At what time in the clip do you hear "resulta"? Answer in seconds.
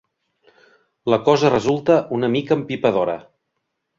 1.53-1.99